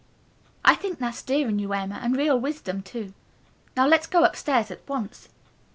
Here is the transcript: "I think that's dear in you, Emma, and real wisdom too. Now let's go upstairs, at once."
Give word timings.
"I 0.65 0.73
think 0.73 0.97
that's 0.97 1.21
dear 1.21 1.47
in 1.47 1.59
you, 1.59 1.73
Emma, 1.73 1.99
and 2.01 2.17
real 2.17 2.39
wisdom 2.39 2.81
too. 2.81 3.13
Now 3.77 3.85
let's 3.85 4.07
go 4.07 4.23
upstairs, 4.25 4.71
at 4.71 4.81
once." 4.89 5.29